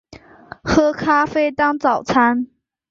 [0.63, 2.47] 喝咖啡当早餐